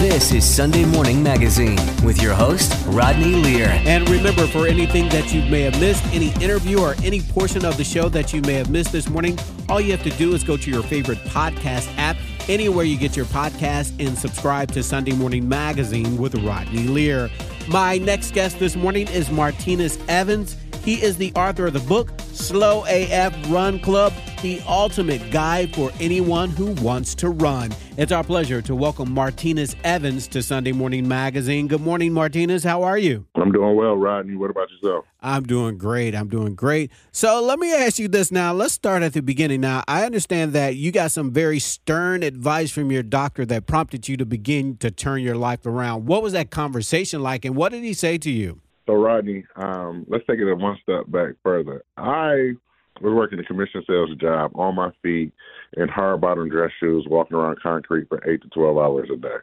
[0.00, 3.66] This is Sunday Morning Magazine with your host, Rodney Lear.
[3.84, 7.76] And remember, for anything that you may have missed, any interview or any portion of
[7.76, 10.42] the show that you may have missed this morning, all you have to do is
[10.42, 12.16] go to your favorite podcast app,
[12.48, 17.28] anywhere you get your podcast, and subscribe to Sunday Morning Magazine with Rodney Lear.
[17.68, 20.56] My next guest this morning is Martinus Evans.
[20.82, 25.90] He is the author of the book Slow AF Run Club, the ultimate guide for
[26.00, 27.70] anyone who wants to run.
[27.98, 31.68] It's our pleasure to welcome Martinus Evans to Sunday Morning Magazine.
[31.68, 32.64] Good morning, Martinus.
[32.64, 33.26] How are you?
[33.34, 34.36] I'm doing well, Rodney.
[34.36, 35.04] What about yourself?
[35.20, 36.14] I'm doing great.
[36.14, 36.90] I'm doing great.
[37.12, 38.54] So let me ask you this now.
[38.54, 39.60] Let's start at the beginning.
[39.60, 44.08] Now, I understand that you got some very stern advice from your doctor that prompted
[44.08, 46.06] you to begin to turn your life around.
[46.06, 48.60] What was that conversation like, and what did he say to you?
[48.86, 51.84] So, Rodney, um, let's take it one step back further.
[51.96, 52.54] I
[53.00, 55.32] was working a commission sales job on my feet
[55.76, 59.36] in hard bottom dress shoes, walking around concrete for eight to 12 hours a day.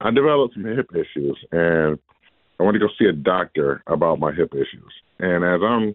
[0.00, 1.98] I developed some hip issues, and
[2.58, 4.92] I went to go see a doctor about my hip issues.
[5.18, 5.94] And as I'm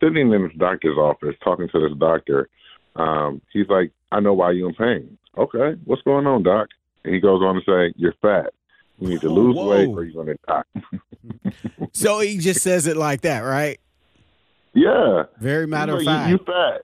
[0.00, 2.48] sitting in this doctor's office talking to this doctor,
[2.96, 5.18] um, he's like, I know why you're in pain.
[5.36, 6.68] Okay, what's going on, doc?
[7.04, 8.52] And he goes on to say, You're fat.
[8.98, 9.68] You need to lose Whoa.
[9.68, 11.52] weight or you're going to die.
[11.92, 13.80] So he just says it like that, right?
[14.74, 15.24] Yeah.
[15.40, 16.28] Very matter of like, fact.
[16.30, 16.82] You, you fat.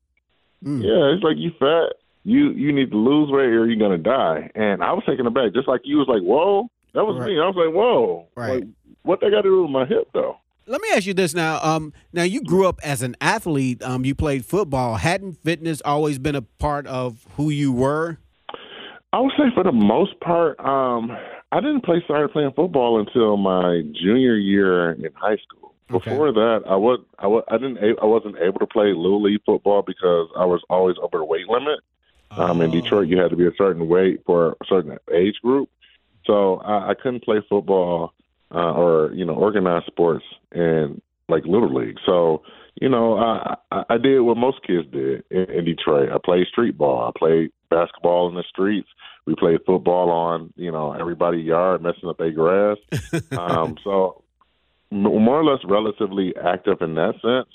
[0.64, 0.82] Mm.
[0.82, 1.96] Yeah, it's like you fat.
[2.24, 4.50] You you need to lose weight or you're gonna die.
[4.54, 6.68] And I was taken aback, just like you was like, whoa.
[6.94, 7.30] That was Right.
[7.30, 7.40] me.
[7.40, 8.28] I was like, whoa.
[8.36, 8.62] Right.
[8.62, 8.64] Like,
[9.02, 10.36] what they got to do with my hip though?
[10.66, 11.60] Let me ask you this now.
[11.62, 13.82] Um, now you grew up as an athlete.
[13.82, 14.96] Um, you played football.
[14.96, 18.18] Hadn't fitness always been a part of who you were?
[19.12, 21.10] I would say for the most part, um,
[21.52, 25.63] I didn't play started playing football until my junior year in high school.
[25.92, 26.10] Okay.
[26.10, 29.42] Before that, I was I was I didn't I wasn't able to play little league
[29.44, 31.80] football because I was always over the weight limit.
[32.30, 32.72] Um, in Oh.
[32.72, 35.68] Detroit, you had to be a certain weight for a certain age group,
[36.24, 38.12] so I, I couldn't play football
[38.52, 41.98] uh, or you know organized sports in like little league.
[42.06, 42.42] So
[42.80, 46.08] you know, I, I did what most kids did in, in Detroit.
[46.10, 47.06] I played street ball.
[47.14, 48.88] I played basketball in the streets.
[49.26, 52.78] We played football on you know everybody's yard, messing up their grass.
[53.38, 54.23] um, so
[54.90, 57.48] more or less relatively active in that sense.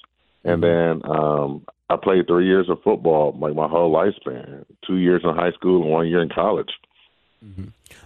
[0.44, 4.66] And then um, I played three years of football, like my whole lifespan.
[4.86, 6.70] Two years in high school and one year in college.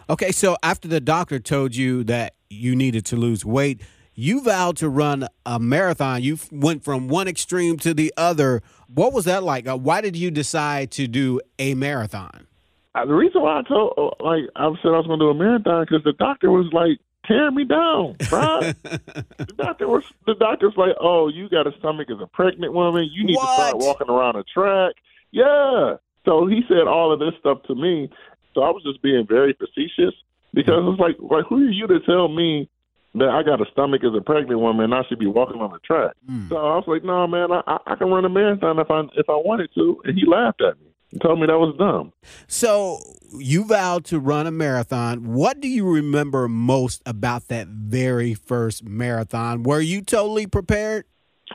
[0.10, 3.82] Okay, so after the doctor told you that you needed to lose weight,
[4.14, 6.22] you vowed to run a marathon.
[6.22, 8.62] You went from one extreme to the other.
[8.94, 9.68] What was that like?
[9.68, 12.46] Uh, why did you decide to do a marathon?
[12.94, 15.30] Uh, the reason why I told, uh, like, I said I was going to do
[15.30, 18.60] a marathon because the doctor was like tearing me down, bro.
[18.84, 23.10] the doctor was, the doctor's like, "Oh, you got a stomach as a pregnant woman.
[23.12, 24.96] You need to start walking around a track."
[25.32, 25.96] Yeah.
[26.26, 28.10] So he said all of this stuff to me.
[28.54, 30.14] So I was just being very facetious
[30.54, 32.70] because it's like, like, who are you to tell me
[33.16, 35.72] that I got a stomach as a pregnant woman and I should be walking on
[35.72, 36.16] the track?
[36.30, 36.50] Mm.
[36.50, 39.30] So I was like, no, man, I, I can run a marathon if I if
[39.30, 40.02] I wanted to.
[40.06, 42.12] And he laughed at me told me that was dumb.
[42.47, 43.00] So
[43.38, 45.34] you vowed to run a marathon.
[45.34, 49.63] What do you remember most about that very first marathon?
[49.63, 51.06] Were you totally prepared?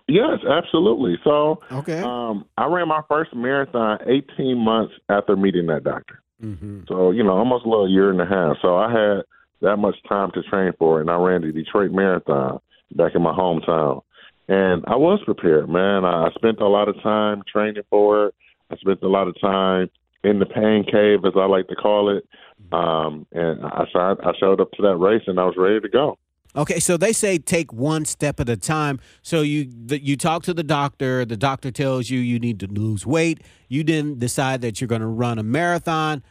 [0.06, 1.19] Yes, absolutely.
[1.24, 2.00] So Okay.
[2.00, 6.22] um, I ran my first marathon 18 months after meeting that doctor.
[6.40, 8.56] hmm So, you know, almost a little year and a half.
[8.62, 9.22] So I had
[9.60, 11.02] that much time to train for it.
[11.02, 12.60] And I ran the Detroit Marathon
[12.94, 14.02] back in my hometown.
[14.48, 16.04] And I was prepared, man.
[16.04, 18.34] I spent a lot of time training for it.
[18.71, 19.91] I spent a lot of time
[20.25, 22.27] in the pain cave, as I like to call it.
[22.73, 25.89] Um, and I, signed, I showed up to that race and I was ready to
[25.89, 26.19] go.
[26.56, 28.99] Okay, so they say take one step at a time.
[29.23, 31.25] So you the, you talk to the doctor.
[31.25, 33.43] The doctor tells you you need to lose weight.
[33.69, 36.23] You then decide that you're going to run a marathon.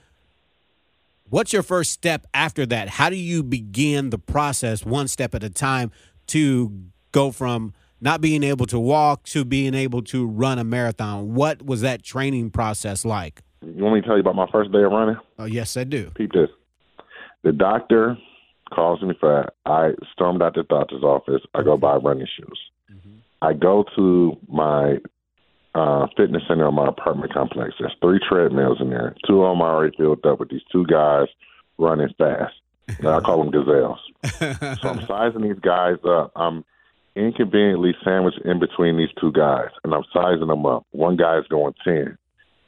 [1.30, 2.90] What's your first step after that?
[2.90, 5.92] How do you begin the process one step at a time
[6.28, 6.74] to
[7.12, 11.34] go from not being able to walk to being able to run a marathon?
[11.34, 13.42] What was that training process like?
[13.62, 15.18] You want me to tell you about my first day of running?
[15.40, 16.12] Oh, yes, I do.
[16.16, 16.50] Peep this.
[17.44, 18.18] The doctor
[18.74, 19.54] calls me fat.
[19.66, 21.42] I stormed out the doctor's office.
[21.56, 22.60] I go buy running shoes.
[23.42, 24.98] I go to my
[25.76, 27.76] uh, fitness center in my apartment complex.
[27.80, 29.16] There's three treadmills in there.
[29.28, 31.28] Two of them are already filled up with these two guys
[31.78, 32.56] running fast.
[32.90, 34.00] I call them gazelles.
[34.82, 36.32] So I'm sizing these guys up.
[36.36, 36.66] I'm
[37.18, 40.86] inconveniently sandwiched in between these two guys, and I'm sizing them up.
[40.92, 42.18] One guy's going 10.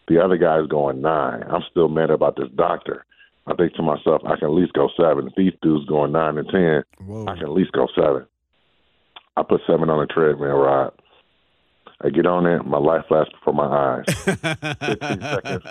[0.08, 1.44] The other guy's going 9.
[1.44, 3.06] I'm still mad about this doctor.
[3.48, 5.28] I think to myself, I can at least go 7.
[5.28, 7.26] If these dudes going 9 and 10, Whoa.
[7.28, 8.26] I can at least go 7.
[9.38, 10.92] I put 7 on the treadmill ride.
[12.02, 14.06] I get on it, my life flashes before my eyes.
[14.80, 15.64] 15 seconds.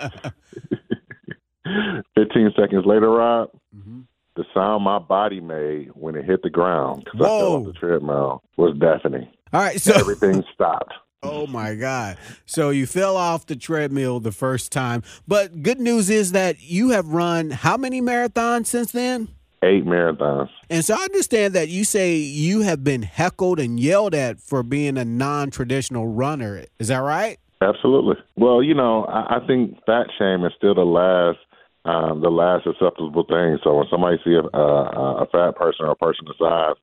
[2.15, 4.03] 15 seconds later, Rob, Mhm.
[4.39, 7.73] The sound my body made when it hit the ground because I fell off the
[7.73, 9.27] treadmill was deafening.
[9.51, 10.93] All right, so everything stopped.
[11.21, 12.17] Oh my God.
[12.45, 15.03] So you fell off the treadmill the first time.
[15.27, 19.27] But good news is that you have run how many marathons since then?
[19.61, 20.47] Eight marathons.
[20.69, 24.63] And so I understand that you say you have been heckled and yelled at for
[24.63, 26.63] being a non traditional runner.
[26.79, 27.37] Is that right?
[27.61, 28.15] Absolutely.
[28.37, 31.39] Well, you know, I, I think fat shame is still the last
[31.85, 33.57] um, the last acceptable thing.
[33.63, 36.75] So when somebody see a, a, a fat person or a person the size,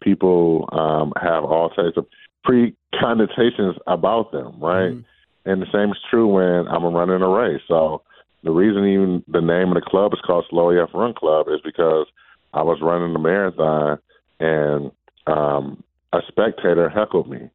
[0.00, 2.06] people um, have all types of
[2.44, 4.92] pre-connotations about them, right?
[4.92, 5.50] Mm-hmm.
[5.50, 7.62] And the same is true when I'm running a race.
[7.68, 8.02] So
[8.42, 11.60] the reason even the name of the club is called Slow AF Run Club is
[11.64, 12.06] because
[12.52, 13.98] I was running a marathon
[14.40, 14.90] and
[15.26, 17.50] um, a spectator heckled me.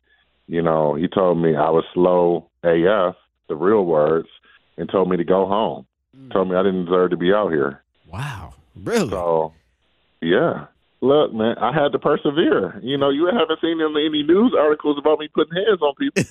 [0.48, 3.16] You know, he told me I was slow AF,
[3.48, 4.28] the real words,
[4.78, 5.86] and told me to go home.
[6.19, 6.31] Mm.
[6.31, 7.81] Told me I didn't deserve to be out here.
[8.12, 9.10] Wow, really?
[9.10, 9.54] So,
[10.21, 10.66] yeah.
[11.01, 12.77] Look, man, I had to persevere.
[12.83, 16.25] You know, you haven't seen any news articles about me putting hands on people.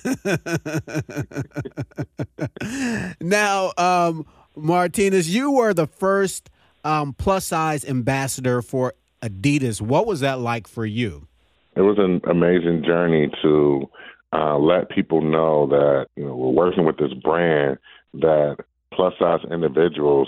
[3.21, 6.51] now, um, Martinus, you were the first
[6.83, 8.93] um, plus size ambassador for
[9.23, 9.81] Adidas.
[9.81, 11.27] What was that like for you?
[11.75, 13.89] It was an amazing journey to
[14.33, 17.79] uh, let people know that you know we're working with this brand
[18.13, 18.57] that
[18.99, 20.27] plus size individuals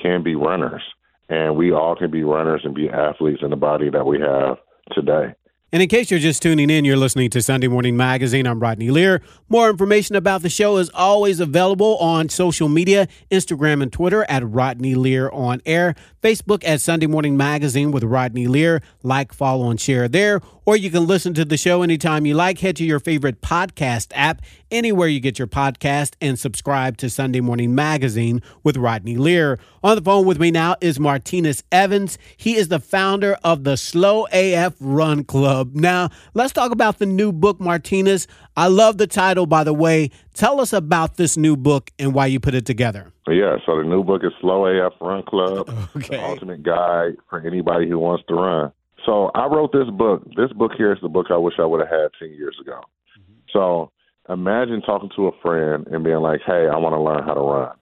[0.00, 0.82] can be runners,
[1.28, 4.58] and we all can be runners and be athletes in the body that we have
[4.92, 5.34] today.
[5.72, 8.46] And in case you're just tuning in, you're listening to Sunday Morning Magazine.
[8.46, 9.22] I'm Rodney Lear.
[9.48, 14.46] More information about the show is always available on social media Instagram and Twitter at
[14.46, 18.82] Rodney Lear on air, Facebook at Sunday Morning Magazine with Rodney Lear.
[19.02, 20.42] Like, follow, and share there.
[20.64, 22.60] Or you can listen to the show anytime you like.
[22.60, 27.40] Head to your favorite podcast app, anywhere you get your podcast, and subscribe to Sunday
[27.40, 29.58] Morning Magazine with Rodney Lear.
[29.82, 32.16] On the phone with me now is Martinus Evans.
[32.36, 35.74] He is the founder of the Slow AF Run Club.
[35.74, 38.28] Now, let's talk about the new book, Martinus.
[38.56, 40.10] I love the title, by the way.
[40.34, 43.12] Tell us about this new book and why you put it together.
[43.26, 46.16] Yeah, so the new book is Slow AF Run Club, okay.
[46.16, 48.72] the ultimate guide for anybody who wants to run.
[49.04, 50.24] So I wrote this book.
[50.36, 52.80] This book here is the book I wish I would have had 10 years ago.
[53.18, 53.32] Mm-hmm.
[53.52, 53.90] So
[54.28, 57.40] imagine talking to a friend and being like, hey, I want to learn how to
[57.40, 57.76] run.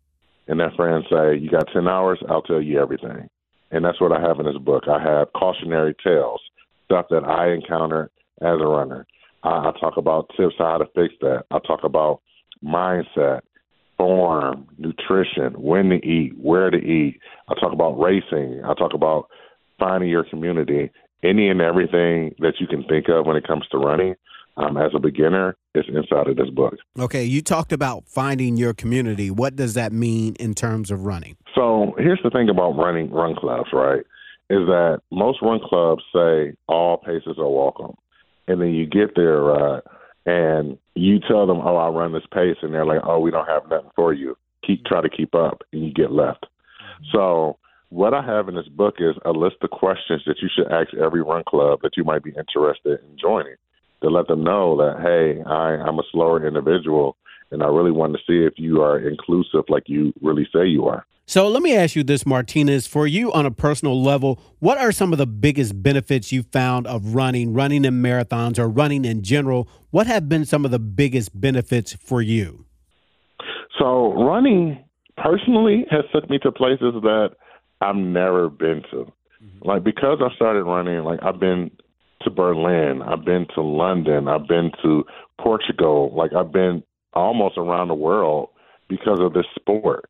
[0.48, 3.28] And that friend say, you got 10 hours, I'll tell you everything.
[3.70, 4.84] And that's what I have in this book.
[4.88, 6.40] I have cautionary tales,
[6.86, 9.06] stuff that I encountered as a runner.
[9.44, 11.44] I, I talk about tips on how to fix that.
[11.50, 12.20] I talk about
[12.64, 13.42] mindset,
[13.96, 17.20] form, nutrition, when to eat, where to eat.
[17.48, 18.62] I talk about racing.
[18.64, 19.28] I talk about
[19.78, 20.90] finding your community.
[21.22, 24.14] Any and everything that you can think of when it comes to running
[24.56, 26.74] um, as a beginner is inside of this book.
[26.98, 29.30] Okay, you talked about finding your community.
[29.30, 31.36] What does that mean in terms of running?
[31.54, 34.00] So here's the thing about running run clubs, right?
[34.48, 37.96] Is that most run clubs say all paces are welcome,
[38.48, 39.82] and then you get there, right?
[40.26, 43.48] and you tell them, "Oh, I'll run this pace," and they're like, "Oh, we don't
[43.48, 44.36] have nothing for you.
[44.66, 46.46] Keep try to keep up," and you get left.
[47.12, 47.56] So
[47.90, 50.94] what I have in this book is a list of questions that you should ask
[50.94, 53.56] every run club that you might be interested in joining
[54.02, 57.16] to let them know that hey, I, I'm a slower individual
[57.50, 60.86] and I really want to see if you are inclusive like you really say you
[60.86, 61.04] are.
[61.26, 62.86] So let me ask you this, Martinus.
[62.86, 66.86] For you on a personal level, what are some of the biggest benefits you found
[66.86, 69.68] of running, running in marathons or running in general?
[69.90, 72.66] What have been some of the biggest benefits for you?
[73.78, 74.84] So running
[75.16, 77.30] personally has took me to places that
[77.80, 78.96] I've never been to.
[79.42, 79.68] Mm-hmm.
[79.68, 81.70] Like because I started running, like I've been
[82.22, 85.04] to Berlin, I've been to London, I've been to
[85.40, 86.82] Portugal, like I've been
[87.14, 88.50] almost around the world
[88.88, 90.08] because of this sport.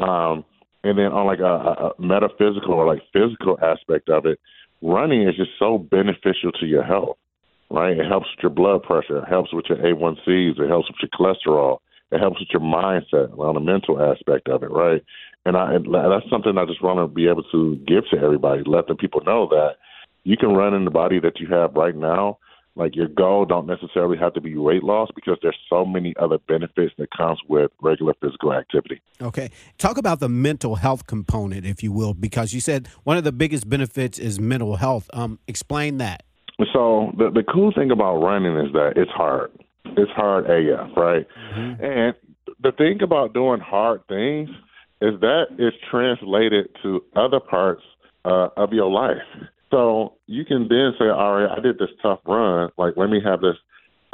[0.00, 0.44] Um,
[0.84, 4.38] and then on like a, a metaphysical or like physical aspect of it,
[4.82, 7.16] running is just so beneficial to your health,
[7.70, 7.98] right?
[7.98, 11.10] It helps with your blood pressure, it helps with your A1Cs, it helps with your
[11.10, 11.78] cholesterol,
[12.12, 15.02] it helps with your mindset on the mental aspect of it, right?
[15.46, 18.62] And I and that's something I just want to be able to give to everybody,
[18.66, 19.76] let the people know that
[20.24, 22.38] you can run in the body that you have right now
[22.76, 26.38] like your goal don't necessarily have to be weight loss because there's so many other
[26.46, 29.00] benefits that comes with regular physical activity.
[29.20, 29.50] Okay.
[29.78, 33.32] Talk about the mental health component, if you will, because you said one of the
[33.32, 35.10] biggest benefits is mental health.
[35.14, 36.22] Um, explain that.
[36.72, 39.50] So the the cool thing about running is that it's hard.
[39.84, 41.26] It's hard AF, right?
[41.54, 41.84] Mm-hmm.
[41.84, 42.14] And
[42.62, 44.50] the thing about doing hard things
[45.00, 47.82] is that is translated to other parts
[48.24, 49.22] uh, of your life.
[49.70, 52.70] So you can then say, all right, I did this tough run.
[52.78, 53.56] Like, let me have this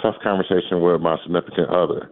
[0.01, 2.11] tough conversation with my significant other.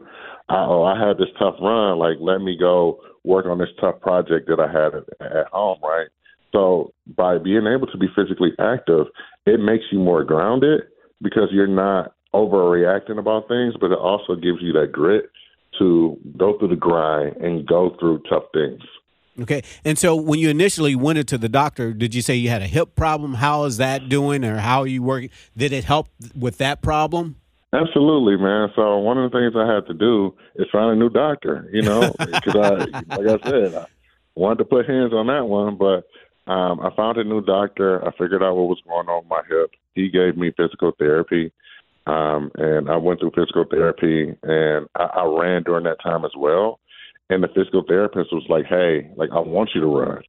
[0.48, 1.98] I, oh, I had this tough run.
[1.98, 5.78] Like, let me go work on this tough project that I had at, at home,
[5.82, 6.08] right?
[6.52, 9.06] So by being able to be physically active,
[9.46, 10.82] it makes you more grounded
[11.22, 15.24] because you're not overreacting about things, but it also gives you that grit
[15.80, 18.80] to go through the grind and go through tough things.
[19.40, 19.62] Okay.
[19.84, 22.66] And so when you initially went into the doctor, did you say you had a
[22.66, 23.34] hip problem?
[23.34, 25.30] How is that doing or how are you working?
[25.56, 27.36] Did it help with that problem?
[27.72, 28.70] Absolutely, man.
[28.74, 31.82] So one of the things I had to do is find a new doctor, you
[31.82, 32.70] know, because I,
[33.16, 33.86] like I said, I
[34.34, 36.04] wanted to put hands on that one, but
[36.50, 38.04] um, I found a new doctor.
[38.06, 39.70] I figured out what was going on with my hip.
[39.94, 41.52] He gave me physical therapy.
[42.10, 46.32] Um, and I went through physical therapy and I, I ran during that time as
[46.36, 46.80] well.
[47.28, 50.22] And the physical therapist was like, Hey, like I want you to run.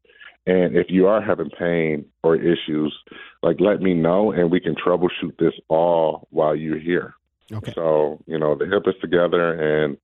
[0.46, 2.96] And if you are having pain or issues,
[3.42, 7.16] like let me know and we can troubleshoot this all while you're here.
[7.52, 7.74] Okay.
[7.74, 9.98] So, you know, the hip is together and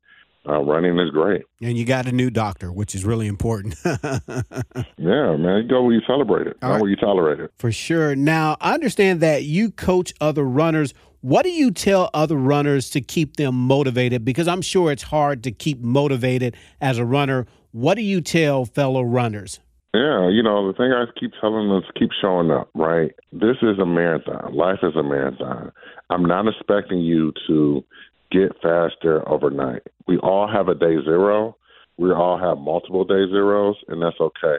[0.47, 1.43] uh, running is great.
[1.61, 3.75] And you got a new doctor, which is really important.
[3.85, 5.63] yeah, man.
[5.63, 6.81] You go where you celebrate it, not right.
[6.81, 7.51] where you tolerate it.
[7.57, 8.15] For sure.
[8.15, 10.93] Now, I understand that you coach other runners.
[11.21, 14.23] What do you tell other runners to keep them motivated?
[14.23, 17.47] Because I'm sure it's hard to keep motivated as a runner.
[17.71, 19.59] What do you tell fellow runners?
[19.95, 23.11] Yeah, you know, the thing I keep telling them is keep showing up, right?
[23.31, 24.53] This is a marathon.
[24.53, 25.71] Life is a marathon.
[26.11, 27.83] I'm not expecting you to
[28.31, 29.81] get faster overnight.
[30.07, 31.57] We all have a day zero.
[31.97, 34.57] We all have multiple day zeros, and that's okay.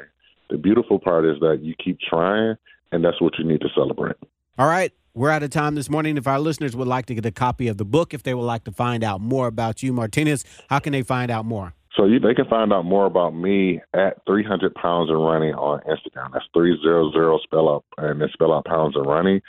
[0.51, 2.57] The beautiful part is that you keep trying,
[2.91, 4.17] and that's what you need to celebrate.
[4.59, 4.93] All right.
[5.19, 6.17] We're out of time this morning.
[6.17, 8.45] If our listeners would like to get a copy of the book, if they would
[8.45, 11.75] like to find out more about you, Martinus, how can they find out more?
[11.97, 15.81] So you, they can find out more about me at 300 pounds and running on
[15.81, 16.33] Instagram.
[16.33, 19.41] That's 300 spell out and then spell out pounds and running.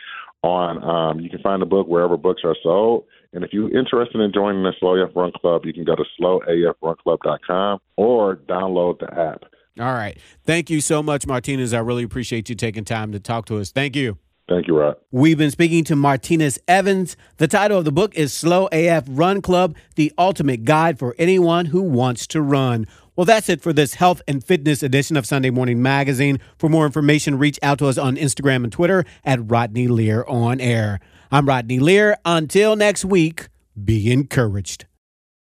[0.41, 3.05] On um, you can find the book wherever books are sold.
[3.33, 6.03] And if you're interested in joining the Slow AF Run Club, you can go to
[6.19, 9.43] slowafrunclub.com or download the app.
[9.79, 10.17] All right.
[10.45, 11.73] Thank you so much, Martinus.
[11.73, 13.71] I really appreciate you taking time to talk to us.
[13.71, 14.17] Thank you.
[14.49, 14.95] Thank you, Rod.
[15.11, 17.15] We've been speaking to Martinus Evans.
[17.37, 21.67] The title of the book is Slow AF Run Club, the ultimate guide for anyone
[21.67, 22.87] who wants to run.
[23.15, 26.39] Well, that's it for this health and fitness edition of Sunday Morning Magazine.
[26.57, 30.59] For more information, reach out to us on Instagram and Twitter at Rodney Lear On
[30.59, 30.99] Air.
[31.31, 32.17] I'm Rodney Lear.
[32.25, 33.49] Until next week,
[33.83, 34.85] be encouraged.